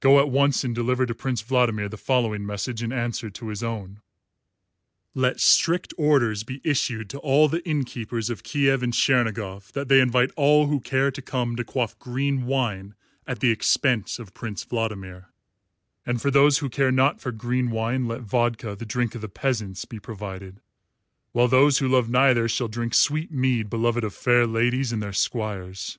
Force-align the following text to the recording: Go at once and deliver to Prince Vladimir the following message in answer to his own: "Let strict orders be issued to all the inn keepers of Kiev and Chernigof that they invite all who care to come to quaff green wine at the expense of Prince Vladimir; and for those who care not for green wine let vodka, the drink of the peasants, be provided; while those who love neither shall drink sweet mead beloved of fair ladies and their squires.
Go 0.00 0.20
at 0.20 0.28
once 0.28 0.64
and 0.64 0.74
deliver 0.74 1.06
to 1.06 1.14
Prince 1.14 1.40
Vladimir 1.40 1.88
the 1.88 1.96
following 1.96 2.44
message 2.44 2.82
in 2.82 2.92
answer 2.92 3.30
to 3.30 3.48
his 3.48 3.62
own: 3.62 4.02
"Let 5.14 5.40
strict 5.40 5.94
orders 5.96 6.42
be 6.44 6.60
issued 6.62 7.08
to 7.08 7.18
all 7.20 7.48
the 7.48 7.66
inn 7.66 7.84
keepers 7.84 8.28
of 8.28 8.42
Kiev 8.42 8.82
and 8.82 8.92
Chernigof 8.92 9.72
that 9.72 9.88
they 9.88 10.00
invite 10.02 10.30
all 10.36 10.66
who 10.66 10.78
care 10.78 11.10
to 11.10 11.22
come 11.22 11.56
to 11.56 11.64
quaff 11.64 11.98
green 11.98 12.44
wine 12.44 12.94
at 13.26 13.40
the 13.40 13.48
expense 13.50 14.18
of 14.18 14.34
Prince 14.34 14.62
Vladimir; 14.62 15.32
and 16.04 16.20
for 16.20 16.30
those 16.30 16.58
who 16.58 16.68
care 16.68 16.92
not 16.92 17.18
for 17.22 17.32
green 17.32 17.70
wine 17.70 18.06
let 18.06 18.20
vodka, 18.20 18.76
the 18.76 18.84
drink 18.84 19.14
of 19.14 19.22
the 19.22 19.28
peasants, 19.30 19.86
be 19.86 19.98
provided; 19.98 20.60
while 21.32 21.48
those 21.48 21.78
who 21.78 21.88
love 21.88 22.10
neither 22.10 22.46
shall 22.46 22.68
drink 22.68 22.92
sweet 22.92 23.32
mead 23.32 23.70
beloved 23.70 24.04
of 24.04 24.12
fair 24.12 24.46
ladies 24.46 24.92
and 24.92 25.02
their 25.02 25.14
squires. 25.14 25.98